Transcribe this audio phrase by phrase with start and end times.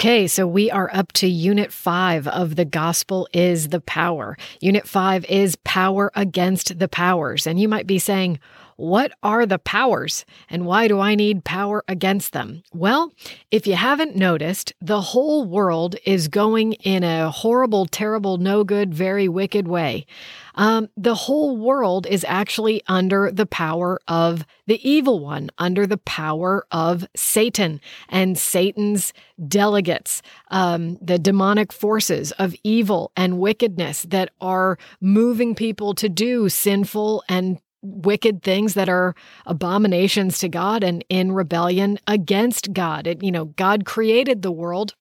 [0.00, 4.36] Okay, so we are up to Unit 5 of The Gospel is the Power.
[4.60, 7.48] Unit 5 is Power Against the Powers.
[7.48, 8.38] And you might be saying,
[8.78, 12.62] what are the powers and why do I need power against them?
[12.72, 13.12] Well,
[13.50, 18.94] if you haven't noticed, the whole world is going in a horrible, terrible, no good,
[18.94, 20.06] very wicked way.
[20.54, 25.98] Um, the whole world is actually under the power of the evil one, under the
[25.98, 29.12] power of Satan and Satan's
[29.48, 30.22] delegates,
[30.52, 37.24] um, the demonic forces of evil and wickedness that are moving people to do sinful
[37.28, 39.14] and wicked things that are
[39.46, 43.06] abominations to God and in rebellion against God.
[43.06, 44.94] It, you know, God created the world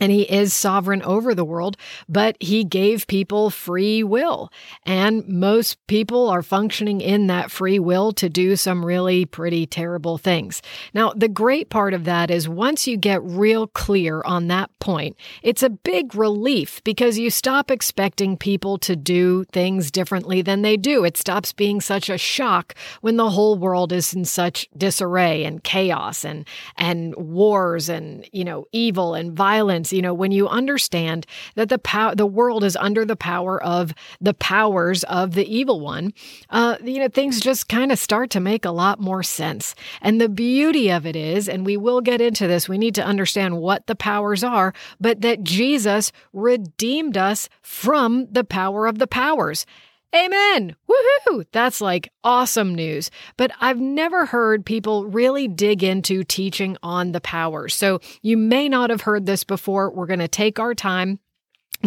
[0.00, 1.76] and he is sovereign over the world,
[2.08, 4.50] but he gave people free will.
[4.84, 10.18] And most people are functioning in that free will to do some really pretty terrible
[10.18, 10.62] things.
[10.94, 15.16] Now, the great part of that is once you get real clear on that point,
[15.42, 20.76] it's a big relief because you stop expecting people to do things differently than they
[20.76, 21.04] do.
[21.04, 25.62] It stops being such a shock when the whole world is in such disarray and
[25.62, 31.26] chaos and, and wars and, you know, evil and violence you know, when you understand
[31.54, 35.80] that the power, the world is under the power of the powers of the evil
[35.80, 36.12] one,
[36.50, 39.74] uh, you know, things just kind of start to make a lot more sense.
[40.00, 43.04] And the beauty of it is, and we will get into this, we need to
[43.04, 49.06] understand what the powers are, but that Jesus redeemed us from the power of the
[49.06, 49.66] powers.
[50.14, 50.76] Amen.
[50.88, 51.44] Woohoo.
[51.50, 53.10] That's like awesome news.
[53.36, 57.74] But I've never heard people really dig into teaching on the powers.
[57.74, 59.90] So you may not have heard this before.
[59.90, 61.18] We're going to take our time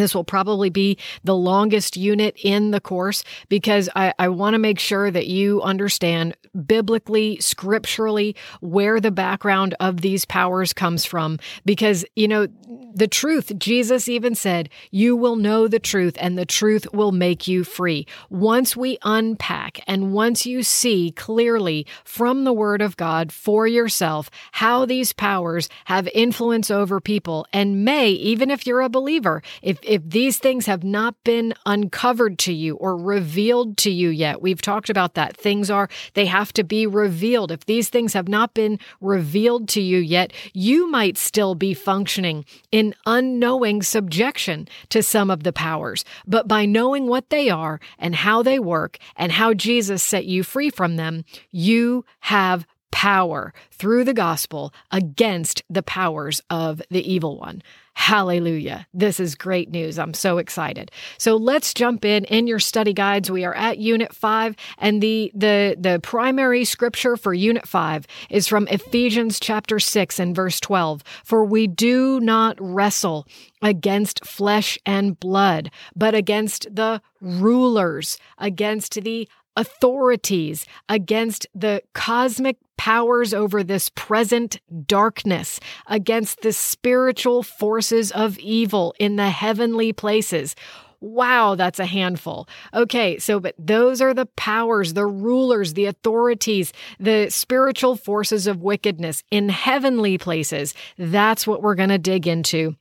[0.01, 4.59] this will probably be the longest unit in the course because I, I want to
[4.59, 6.35] make sure that you understand
[6.65, 11.39] biblically, scripturally, where the background of these powers comes from.
[11.65, 12.47] Because, you know,
[12.93, 17.47] the truth, Jesus even said, you will know the truth and the truth will make
[17.47, 18.07] you free.
[18.29, 24.29] Once we unpack and once you see clearly from the word of God for yourself
[24.53, 29.77] how these powers have influence over people and may, even if you're a believer, if
[29.87, 34.61] if these things have not been uncovered to you or revealed to you yet, we've
[34.61, 35.35] talked about that.
[35.37, 37.51] Things are, they have to be revealed.
[37.51, 42.45] If these things have not been revealed to you yet, you might still be functioning
[42.71, 46.03] in unknowing subjection to some of the powers.
[46.25, 50.43] But by knowing what they are and how they work and how Jesus set you
[50.43, 57.37] free from them, you have power through the gospel against the powers of the evil
[57.37, 57.61] one.
[57.93, 58.85] Hallelujah.
[58.93, 59.97] This is great news.
[59.97, 60.91] I'm so excited.
[61.17, 63.31] So let's jump in in your study guides.
[63.31, 68.47] We are at unit 5 and the the the primary scripture for unit 5 is
[68.47, 71.03] from Ephesians chapter 6 and verse 12.
[71.23, 73.25] For we do not wrestle
[73.63, 83.33] against flesh and blood, but against the rulers, against the authorities, against the cosmic powers
[83.33, 90.55] over this present darkness, against the spiritual forces of evil in the heavenly places.
[90.99, 92.47] Wow, that's a handful.
[92.73, 98.63] Okay, so, but those are the powers, the rulers, the authorities, the spiritual forces of
[98.63, 100.73] wickedness in heavenly places.
[100.97, 102.75] That's what we're going to dig into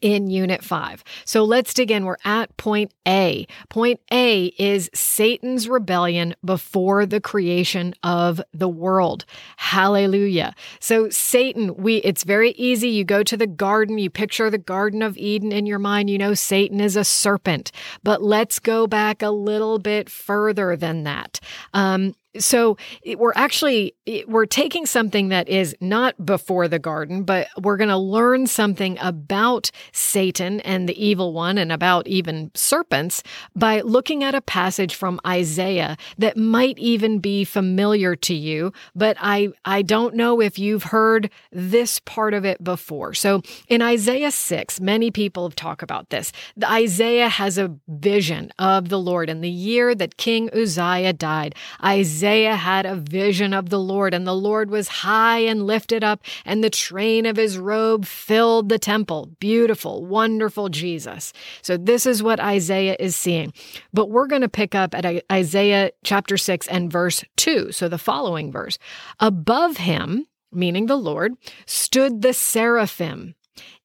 [0.00, 1.04] in Unit 5.
[1.24, 2.04] So let's dig in.
[2.04, 3.46] We're at point A.
[3.68, 9.24] Point A is Satan's rebellion before the creation of the world.
[9.56, 10.54] Hallelujah.
[10.80, 12.88] So Satan, we it's very easy.
[12.88, 16.18] You go to the garden, you picture the Garden of Eden in your mind, you
[16.18, 17.72] know Satan is a serpent.
[18.02, 21.40] But let's go back a little bit further than that.
[21.74, 22.76] Um, so
[23.16, 23.94] we're actually
[24.26, 28.96] we're taking something that is not before the garden but we're going to learn something
[29.00, 33.22] about satan and the evil one and about even serpents
[33.54, 39.16] by looking at a passage from isaiah that might even be familiar to you but
[39.20, 43.14] i i don't know if you've heard this part of it before.
[43.14, 46.32] So in isaiah 6 many people have talked about this.
[46.56, 51.54] The isaiah has a vision of the lord in the year that king uzziah died.
[51.82, 56.04] Isaiah Isaiah had a vision of the Lord, and the Lord was high and lifted
[56.04, 59.32] up, and the train of his robe filled the temple.
[59.40, 61.32] Beautiful, wonderful Jesus.
[61.62, 63.52] So, this is what Isaiah is seeing.
[63.92, 67.72] But we're going to pick up at Isaiah chapter 6 and verse 2.
[67.72, 68.78] So, the following verse
[69.18, 71.32] Above him, meaning the Lord,
[71.66, 73.34] stood the seraphim.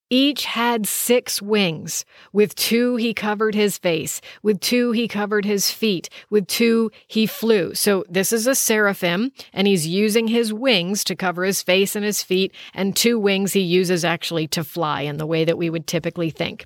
[0.10, 2.06] Each had six wings.
[2.32, 4.22] With two, he covered his face.
[4.42, 6.10] With two, he covered his feet.
[6.30, 7.74] With two, he flew.
[7.76, 12.06] So this is a seraphim, and he's using his wings to cover his face and
[12.06, 15.70] his feet, and two wings he uses actually to fly in the way that we
[15.70, 16.66] would typically think.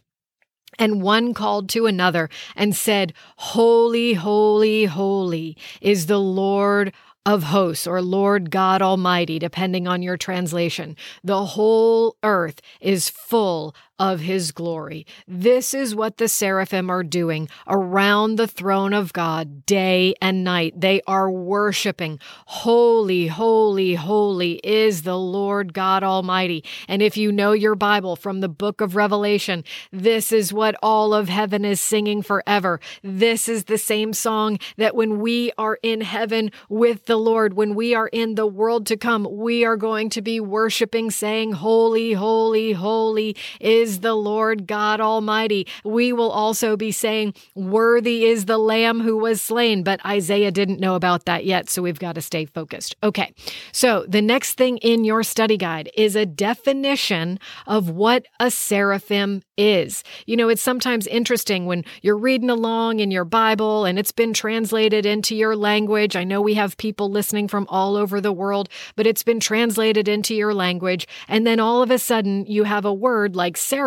[0.79, 6.93] And one called to another and said, Holy, holy, holy is the Lord
[7.25, 10.95] of hosts or Lord God Almighty, depending on your translation.
[11.23, 15.05] The whole earth is full of his glory.
[15.27, 20.73] This is what the seraphim are doing around the throne of God day and night.
[20.75, 22.19] They are worshiping.
[22.47, 26.63] Holy, holy, holy is the Lord God Almighty.
[26.87, 31.13] And if you know your Bible from the book of Revelation, this is what all
[31.13, 32.79] of heaven is singing forever.
[33.03, 37.75] This is the same song that when we are in heaven with the Lord, when
[37.75, 42.13] we are in the world to come, we are going to be worshiping, saying, Holy,
[42.13, 45.67] holy, holy is is the Lord God Almighty.
[45.83, 49.83] We will also be saying, Worthy is the Lamb who was slain.
[49.83, 52.95] But Isaiah didn't know about that yet, so we've got to stay focused.
[53.03, 53.33] Okay,
[53.73, 59.41] so the next thing in your study guide is a definition of what a seraphim
[59.57, 60.03] is.
[60.25, 64.33] You know, it's sometimes interesting when you're reading along in your Bible and it's been
[64.33, 66.15] translated into your language.
[66.15, 70.07] I know we have people listening from all over the world, but it's been translated
[70.07, 71.07] into your language.
[71.27, 73.80] And then all of a sudden you have a word like seraphim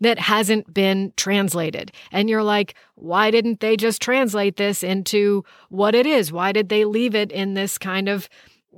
[0.00, 1.92] that hasn't been translated.
[2.12, 6.32] And you're like, why didn't they just translate this into what it is?
[6.32, 8.28] Why did they leave it in this kind of,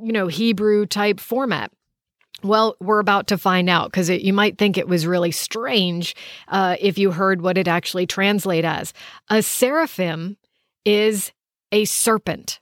[0.02, 1.70] you know, Hebrew type format?
[2.42, 6.14] Well, we're about to find out because you might think it was really strange
[6.46, 8.92] uh, if you heard what it actually translate as.
[9.28, 10.36] A seraphim
[10.84, 11.32] is
[11.72, 12.60] a serpent.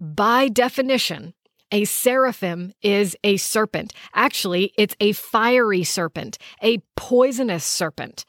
[0.00, 1.34] By definition,
[1.72, 3.92] a seraphim is a serpent.
[4.14, 8.24] Actually, it's a fiery serpent, a poisonous serpent.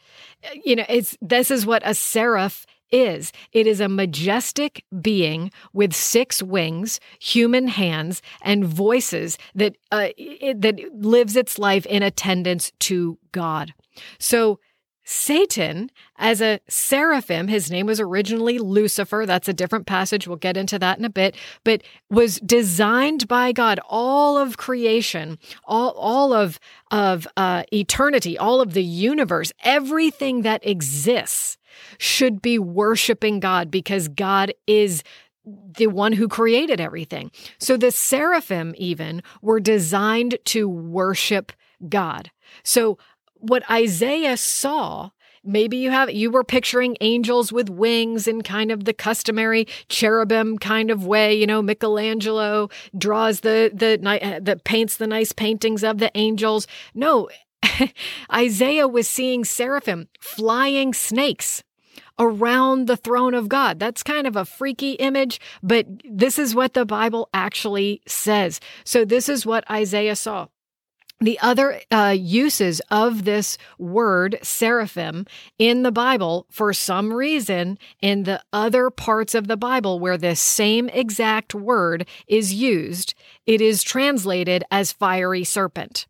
[0.64, 3.34] You know, it's this is what a seraph is.
[3.52, 10.62] It is a majestic being with six wings, human hands, and voices that uh, it,
[10.62, 13.74] that lives its life in attendance to God.
[14.20, 14.60] So
[15.04, 19.26] Satan, as a seraphim, his name was originally Lucifer.
[19.26, 20.28] That's a different passage.
[20.28, 23.80] We'll get into that in a bit, but was designed by God.
[23.90, 26.60] All of creation, all, all of,
[26.92, 31.58] of uh, eternity, all of the universe, everything that exists
[31.98, 35.04] should be worshiping God because God is
[35.46, 37.32] the one who created everything.
[37.58, 41.52] So the seraphim even were designed to worship
[41.90, 42.32] God.
[42.64, 42.98] So
[43.44, 45.12] what Isaiah saw
[45.44, 50.58] maybe you have you were picturing angels with wings in kind of the customary cherubim
[50.58, 55.84] kind of way you know michelangelo draws the the uh, the paints the nice paintings
[55.84, 57.28] of the angels no
[58.34, 61.62] isaiah was seeing seraphim flying snakes
[62.20, 63.80] around the throne of God.
[63.80, 68.60] That's kind of a freaky image, but this is what the Bible actually says.
[68.84, 70.48] So, this is what Isaiah saw.
[71.24, 75.26] The other uh, uses of this word seraphim
[75.58, 80.42] in the Bible, for some reason, in the other parts of the Bible where this
[80.42, 83.14] same exact word is used,
[83.46, 86.08] it is translated as fiery serpent.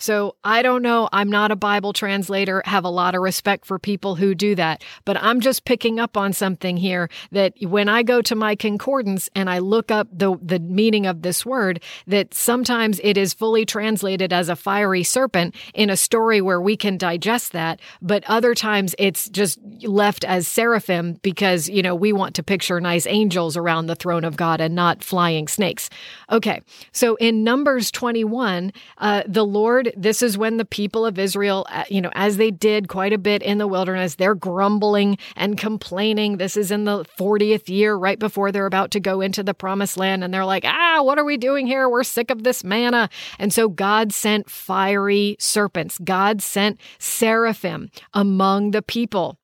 [0.00, 1.10] So I don't know.
[1.12, 4.82] I'm not a Bible translator, have a lot of respect for people who do that.
[5.04, 9.28] But I'm just picking up on something here that when I go to my concordance
[9.34, 13.66] and I look up the, the meaning of this word, that sometimes it is fully
[13.66, 17.78] translated as a fiery serpent in a story where we can digest that.
[18.00, 22.80] But other times it's just left as seraphim because, you know, we want to picture
[22.80, 25.90] nice angels around the throne of God and not flying snakes.
[26.32, 26.62] Okay.
[26.92, 31.84] So in Numbers 21, uh, the Lord This is when the people of Israel, uh,
[31.88, 36.36] you know, as they did quite a bit in the wilderness, they're grumbling and complaining.
[36.36, 39.96] This is in the 40th year, right before they're about to go into the promised
[39.96, 40.22] land.
[40.22, 41.88] And they're like, ah, what are we doing here?
[41.88, 43.08] We're sick of this manna.
[43.38, 45.98] And so God sent fiery serpents.
[45.98, 49.39] God sent seraphim among the people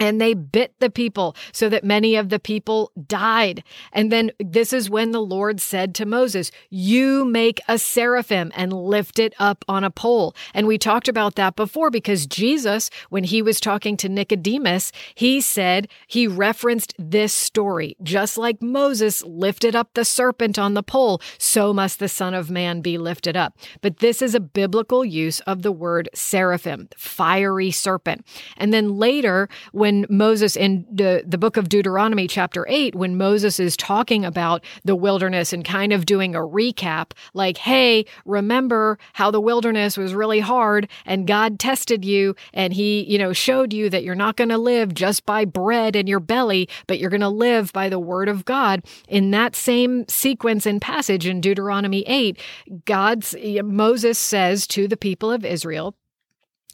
[0.00, 3.62] and they bit the people so that many of the people died.
[3.92, 8.72] And then this is when the Lord said to Moses, You make a seraphim and
[8.72, 10.34] lift it up on a pole.
[10.54, 15.40] And we talked about that before because Jesus, when he was talking to Nicodemus, he
[15.40, 17.96] said, he referenced this story.
[18.02, 22.50] Just like Moses lifted up the serpent on the pole, so must the Son of
[22.50, 23.58] Man be lifted up.
[23.82, 28.24] But this is a biblical use of the word seraphim, fiery serpent.
[28.56, 33.18] And then later, when when Moses in the, the book of Deuteronomy, chapter 8, when
[33.18, 39.00] Moses is talking about the wilderness and kind of doing a recap, like, hey, remember
[39.14, 43.72] how the wilderness was really hard and God tested you and he, you know, showed
[43.72, 47.10] you that you're not going to live just by bread in your belly, but you're
[47.10, 48.84] going to live by the word of God.
[49.08, 52.38] In that same sequence and passage in Deuteronomy 8,
[52.84, 55.96] God's Moses says to the people of Israel,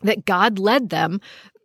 [0.02, 1.20] that God led them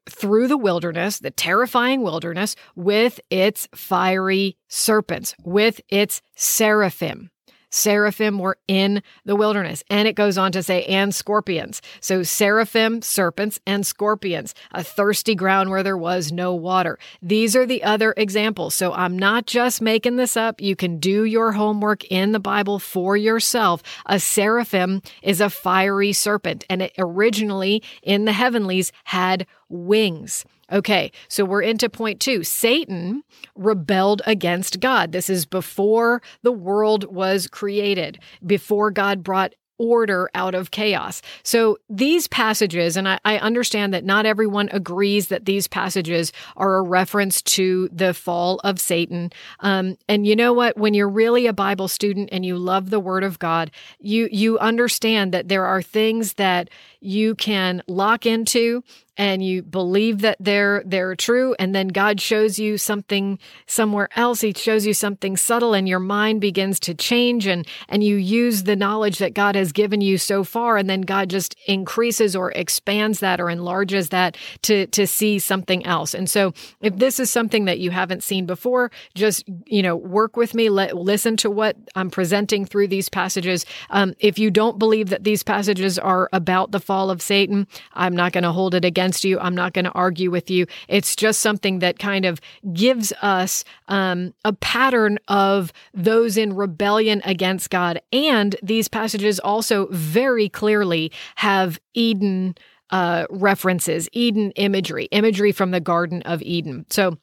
[0.09, 7.29] through the wilderness, the terrifying wilderness, with its fiery serpents, with its seraphim.
[7.71, 9.83] Seraphim were in the wilderness.
[9.89, 11.81] And it goes on to say, and scorpions.
[12.01, 16.99] So seraphim, serpents, and scorpions, a thirsty ground where there was no water.
[17.21, 18.73] These are the other examples.
[18.75, 20.59] So I'm not just making this up.
[20.59, 23.81] You can do your homework in the Bible for yourself.
[24.05, 30.45] A seraphim is a fiery serpent, and it originally in the heavenlies had wings.
[30.71, 32.43] Okay, so we're into point two.
[32.43, 33.23] Satan
[33.55, 35.11] rebelled against God.
[35.11, 41.23] This is before the world was created, before God brought order out of chaos.
[41.41, 46.75] So these passages, and I, I, understand that not everyone agrees that these passages are
[46.75, 49.31] a reference to the fall of Satan.
[49.61, 50.77] Um, and you know what?
[50.77, 54.59] When you're really a Bible student and you love the Word of God, you you
[54.59, 56.69] understand that there are things that
[57.01, 58.83] you can lock into
[59.17, 64.41] and you believe that they're they're true and then God shows you something somewhere else
[64.41, 68.63] he shows you something subtle and your mind begins to change and and you use
[68.63, 72.51] the knowledge that God has given you so far and then God just increases or
[72.53, 76.13] expands that or enlarges that to to see something else.
[76.13, 80.37] And so if this is something that you haven't seen before, just you know, work
[80.37, 83.65] with me, let listen to what I'm presenting through these passages.
[83.89, 88.13] Um, if you don't believe that these passages are about the fall of Satan, I'm
[88.13, 89.39] not going to hold it against you.
[89.39, 90.65] I'm not going to argue with you.
[90.89, 92.41] It's just something that kind of
[92.73, 98.01] gives us um, a pattern of those in rebellion against God.
[98.11, 102.55] And these passages also very clearly have Eden
[102.89, 106.85] uh, references, Eden imagery, imagery from the Garden of Eden.
[106.89, 107.17] So,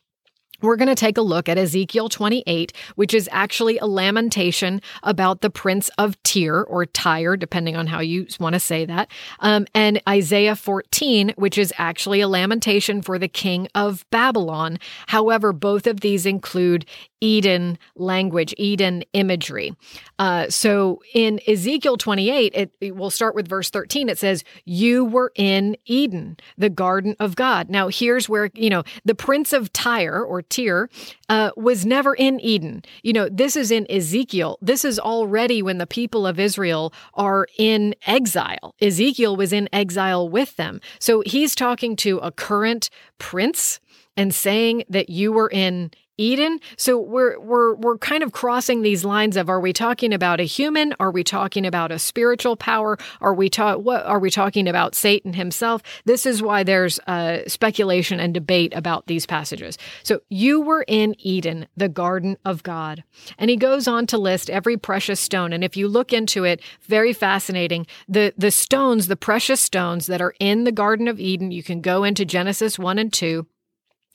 [0.60, 5.40] we're going to take a look at Ezekiel 28, which is actually a lamentation about
[5.40, 9.10] the prince of Tyre or Tyre, depending on how you want to say that,
[9.40, 14.78] um, and Isaiah 14, which is actually a lamentation for the king of Babylon.
[15.06, 16.86] However, both of these include
[17.20, 19.74] Eden language, Eden imagery.
[20.18, 24.08] Uh, so in Ezekiel 28, it, it, will start with verse 13.
[24.08, 27.68] It says, You were in Eden, the garden of God.
[27.68, 30.88] Now, here's where, you know, the prince of Tyre or Tyre
[31.28, 32.82] uh, was never in Eden.
[33.02, 34.58] You know, this is in Ezekiel.
[34.60, 38.74] This is already when the people of Israel are in exile.
[38.80, 40.80] Ezekiel was in exile with them.
[40.98, 43.80] So he's talking to a current prince
[44.16, 46.60] and saying that you were in Eden.
[46.76, 50.44] So we're we're we're kind of crossing these lines of are we talking about a
[50.44, 50.94] human?
[51.00, 52.98] Are we talking about a spiritual power?
[53.20, 55.82] Are we ta- what are we talking about Satan himself?
[56.04, 59.78] This is why there's uh, speculation and debate about these passages.
[60.02, 63.04] So you were in Eden, the garden of God.
[63.38, 66.60] And he goes on to list every precious stone and if you look into it,
[66.82, 67.86] very fascinating.
[68.08, 71.80] The the stones, the precious stones that are in the garden of Eden, you can
[71.80, 73.46] go into Genesis 1 and 2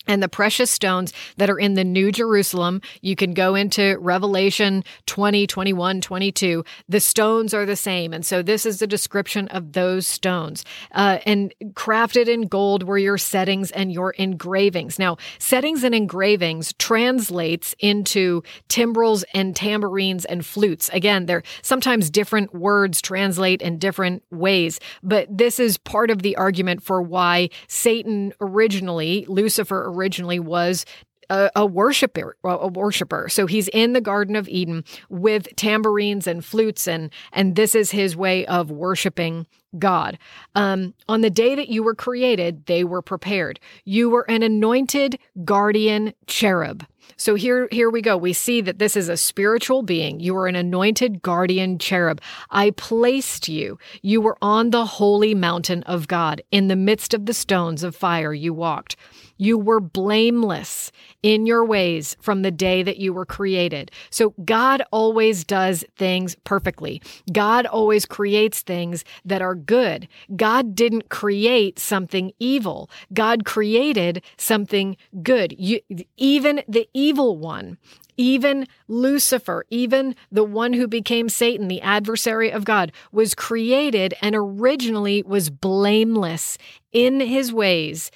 [0.08, 2.82] and the precious stones that are in the New Jerusalem.
[3.02, 6.66] You can go into Revelation 20, 21, 22.
[6.90, 8.14] The stones are the same.
[8.14, 10.66] And so this is a description of those stones.
[10.92, 15.00] Uh, and crafted in gold were your settings and your engravings.
[15.00, 20.90] Now, settings and engravings translates into timbrels and tambourines and flutes.
[20.94, 26.36] Again, they're sometimes different words translate in different ways, but this is part of the
[26.36, 30.86] argument for why Satan originally, Lucifer originally was
[31.30, 33.30] a, a, worshiper, a worshiper.
[33.30, 37.92] So he's in the Garden of Eden with tambourines and flutes, and and this is
[37.92, 39.48] his way of worshiping
[39.80, 40.18] God.
[40.56, 43.60] Um, on the day that you were created, they were prepared.
[43.86, 46.86] You were an anointed guardian cherub.
[47.18, 48.18] So here, here we go.
[48.18, 50.20] We see that this is a spiritual being.
[50.20, 52.22] You are an anointed guardian cherub.
[52.50, 53.78] I placed you.
[54.02, 56.42] You were on the holy mountain of God.
[56.52, 58.96] In the midst of the stones of fire, you walked.
[59.38, 60.92] You were blameless
[61.22, 63.92] in your ways from the day that you were created.
[64.10, 67.02] So God always does things perfectly.
[67.32, 70.08] God always creates things that are good.
[70.36, 72.90] God didn't create something evil.
[73.14, 75.56] God created something good.
[75.58, 75.80] You,
[76.18, 77.78] even the evil one
[78.18, 84.36] even Lucifer, even the one who became Satan, the adversary of God, was created and
[84.36, 86.58] originally was blameless
[86.92, 88.12] in his ways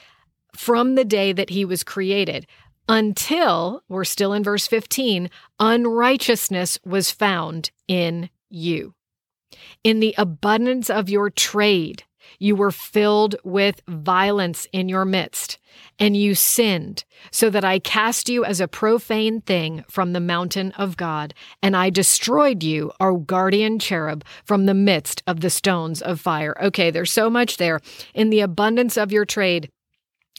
[0.56, 2.46] from the day that he was created
[2.90, 5.30] until, we're still in verse 15,
[5.60, 8.94] unrighteousness was found in you.
[9.84, 12.04] In the abundance of your trade,
[12.40, 15.58] you were filled with violence in your midst,
[16.00, 20.72] and you sinned, so that I cast you as a profane thing from the mountain
[20.74, 26.02] of God, and I destroyed you, our guardian cherub, from the midst of the stones
[26.02, 26.56] of fire.
[26.62, 27.80] Okay, there's so much there.
[28.14, 29.70] In the abundance of your trade,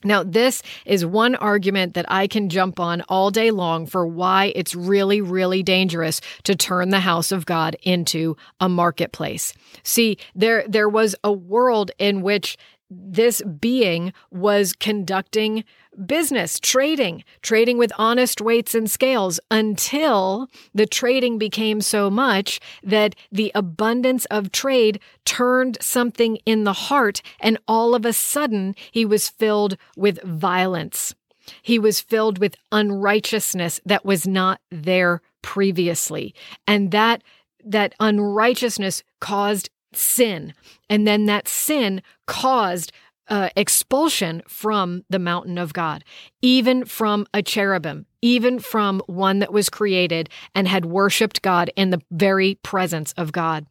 [0.05, 4.53] now, this is one argument that I can jump on all day long for why
[4.55, 9.53] it's really, really dangerous to turn the house of God into a marketplace.
[9.83, 12.57] See, there, there was a world in which
[12.91, 15.65] this being was conducting
[16.07, 23.15] business, trading, trading with honest weights and scales until the trading became so much that
[23.31, 29.05] the abundance of trade turned something in the heart, and all of a sudden he
[29.05, 31.15] was filled with violence.
[31.63, 36.35] He was filled with unrighteousness that was not there previously.
[36.67, 37.23] And that
[37.65, 40.55] that unrighteousness caused sin.
[40.89, 42.93] And then that sin caused
[43.29, 46.05] uh, expulsion from the mountain of God,
[46.41, 51.91] even from a cherubim, even from one that was created and had worshiped God in
[51.91, 53.67] the very presence of God.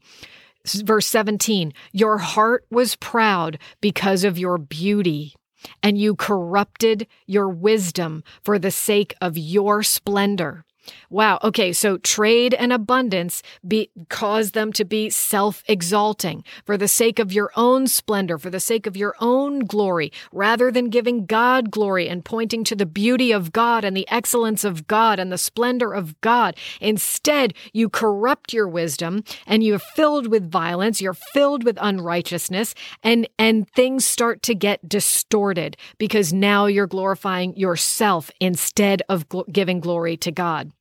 [0.67, 5.33] Verse 17, your heart was proud because of your beauty
[5.81, 10.65] and you corrupted your wisdom for the sake of your splendor.
[11.09, 11.39] Wow.
[11.43, 11.73] Okay.
[11.73, 17.31] So trade and abundance be, cause them to be self exalting for the sake of
[17.31, 22.09] your own splendor, for the sake of your own glory, rather than giving God glory
[22.09, 25.93] and pointing to the beauty of God and the excellence of God and the splendor
[25.93, 26.55] of God.
[26.81, 31.01] Instead, you corrupt your wisdom and you're filled with violence.
[31.01, 37.55] You're filled with unrighteousness and, and things start to get distorted because now you're glorifying
[37.55, 40.71] yourself instead of gl- giving glory to God.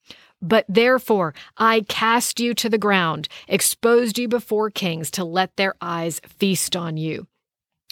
[0.46, 5.74] But therefore I cast you to the ground, exposed you before kings to let their
[5.80, 7.26] eyes feast on you.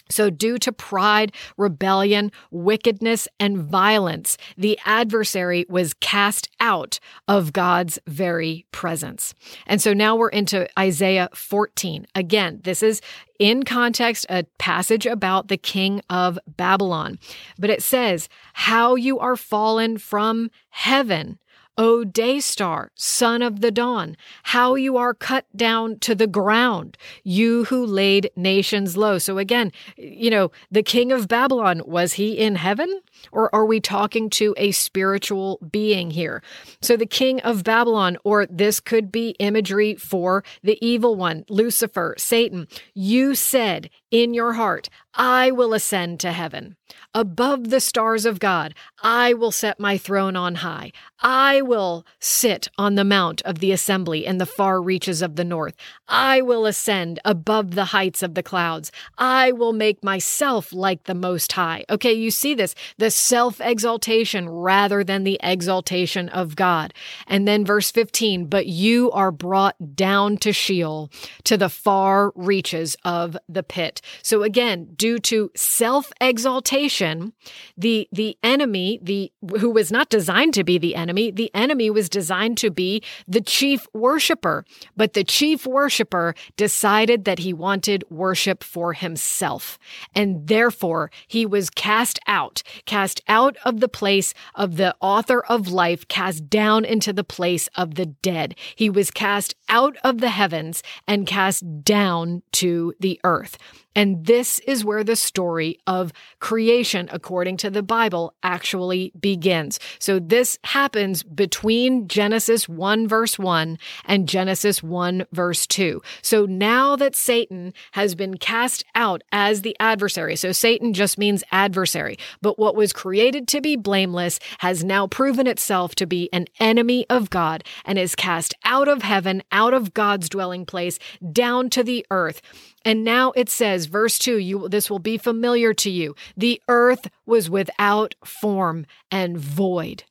[0.07, 7.97] So, due to pride, rebellion, wickedness, and violence, the adversary was cast out of God's
[8.05, 9.33] very presence.
[9.65, 12.05] And so now we're into Isaiah 14.
[12.13, 13.01] Again, this is
[13.39, 17.17] in context a passage about the king of Babylon.
[17.57, 21.39] But it says, How you are fallen from heaven
[21.77, 26.97] O day star, son of the dawn, how you are cut down to the ground,
[27.23, 29.17] you who laid nations low.
[29.17, 33.01] So again, you know, the king of Babylon, was he in heaven?
[33.31, 36.41] Or are we talking to a spiritual being here?
[36.81, 42.15] So the king of Babylon, or this could be imagery for the evil one, Lucifer,
[42.17, 42.67] Satan.
[42.93, 46.75] You said in your heart, I will ascend to heaven.
[47.13, 50.91] Above the stars of God, I will set my throne on high.
[51.21, 55.45] I will sit on the mount of the assembly in the far reaches of the
[55.45, 55.75] north.
[56.07, 58.91] I will ascend above the heights of the clouds.
[59.17, 61.85] I will make myself like the Most High.
[61.89, 66.93] Okay, you see this, the self exaltation rather than the exaltation of God.
[67.27, 71.09] And then verse 15, but you are brought down to Sheol,
[71.43, 74.01] to the far reaches of the pit.
[74.21, 77.33] So again, due to self exaltation,
[77.77, 82.09] the, the enemy, the, who was not designed to be the enemy, the enemy was
[82.09, 84.65] designed to be the chief worshiper.
[84.95, 89.77] But the chief worshiper decided that he wanted worship for himself.
[90.13, 92.94] And therefore he was cast out, cast
[93.27, 97.95] out of the place of the author of life, cast down into the place of
[97.95, 98.55] the dead.
[98.75, 103.57] He was cast out of the heavens and cast down to the earth.
[103.95, 109.79] And this is where the story of creation, according to the Bible, actually begins.
[109.99, 116.01] So this happens between Genesis 1 verse 1 and Genesis 1 verse 2.
[116.21, 121.43] So now that Satan has been cast out as the adversary, so Satan just means
[121.51, 126.45] adversary, but what was created to be blameless has now proven itself to be an
[126.59, 130.99] enemy of God and is cast out of heaven, out of God's dwelling place,
[131.31, 132.41] down to the earth.
[132.85, 136.15] And now it says, verse 2, you, this will be familiar to you.
[136.37, 140.03] The earth was without form and void,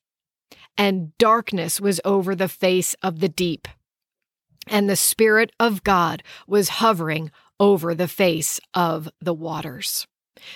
[0.76, 3.68] and darkness was over the face of the deep.
[4.66, 10.08] And the Spirit of God was hovering over the face of the waters.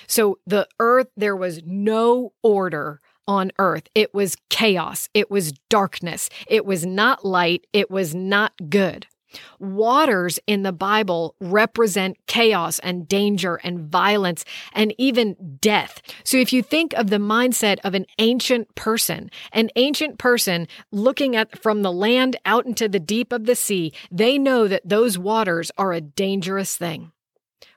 [0.07, 3.87] So the earth, there was no order on earth.
[3.95, 5.07] It was chaos.
[5.13, 6.29] It was darkness.
[6.47, 7.65] It was not light.
[7.71, 9.07] It was not good.
[9.59, 16.01] Waters in the Bible represent chaos and danger and violence and even death.
[16.23, 21.35] So if you think of the mindset of an ancient person, an ancient person looking
[21.35, 25.17] at from the land out into the deep of the sea, they know that those
[25.17, 27.11] waters are a dangerous thing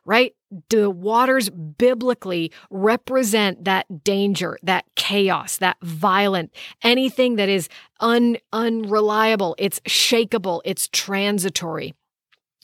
[0.05, 0.35] right?
[0.69, 7.69] The waters biblically represent that danger, that chaos, that violent, anything that is
[8.01, 11.95] un, unreliable, it's shakable, it's transitory.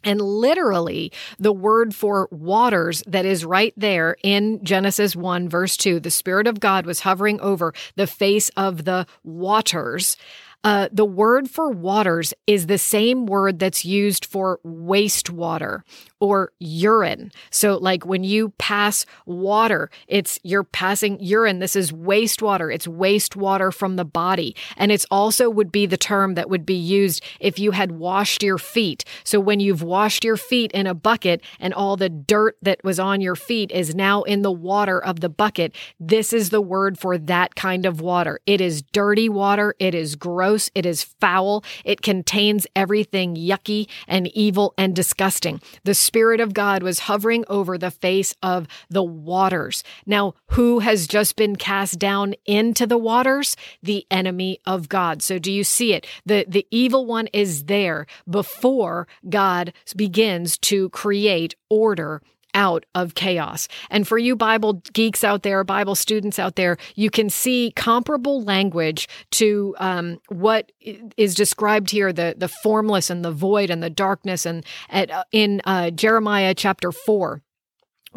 [0.04, 5.98] And literally, the word for waters that is right there in Genesis 1, verse 2,
[5.98, 10.16] the Spirit of God was hovering over the face of the waters.
[10.64, 15.82] Uh, the word for waters is the same word that's used for wastewater
[16.18, 17.30] or urine.
[17.50, 21.60] So, like when you pass water, it's you're passing urine.
[21.60, 22.74] This is wastewater.
[22.74, 24.56] It's wastewater from the body.
[24.76, 28.42] And it's also would be the term that would be used if you had washed
[28.42, 29.04] your feet.
[29.22, 32.98] So, when you've washed your feet in a bucket and all the dirt that was
[32.98, 36.98] on your feet is now in the water of the bucket, this is the word
[36.98, 38.40] for that kind of water.
[38.44, 39.76] It is dirty water.
[39.78, 40.47] It is gross.
[40.74, 41.64] It is foul.
[41.84, 45.60] It contains everything yucky and evil and disgusting.
[45.84, 49.84] The Spirit of God was hovering over the face of the waters.
[50.06, 53.56] Now, who has just been cast down into the waters?
[53.82, 55.22] The enemy of God.
[55.22, 56.06] So do you see it?
[56.24, 62.22] The, the evil one is there before God begins to create order
[62.54, 63.68] out of chaos.
[63.90, 68.42] And for you Bible geeks out there, Bible students out there, you can see comparable
[68.42, 70.72] language to um, what
[71.16, 75.24] is described here the, the formless and the void and the darkness and at, uh,
[75.32, 77.42] in uh, Jeremiah chapter 4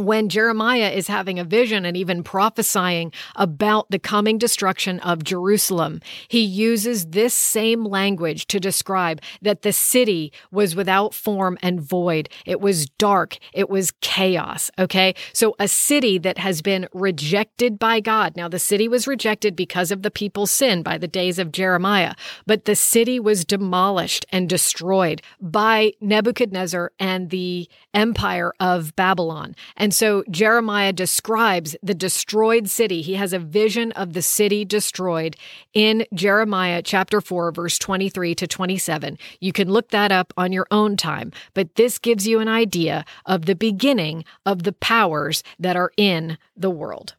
[0.05, 6.01] when Jeremiah is having a vision and even prophesying about the coming destruction of Jerusalem,
[6.27, 12.29] he uses this same language to describe that the city was without form and void.
[12.45, 13.37] It was dark.
[13.53, 14.71] It was chaos.
[14.77, 15.15] Okay.
[15.33, 18.35] So a city that has been rejected by God.
[18.35, 22.13] Now, the city was rejected because of the people's sin by the days of Jeremiah,
[22.45, 29.55] but the city was demolished and destroyed by Nebuchadnezzar and the empire of Babylon.
[29.91, 33.01] And so Jeremiah describes the destroyed city.
[33.01, 35.35] He has a vision of the city destroyed
[35.73, 39.17] in Jeremiah chapter 4, verse 23 to 27.
[39.41, 43.03] You can look that up on your own time, but this gives you an idea
[43.25, 47.15] of the beginning of the powers that are in the world.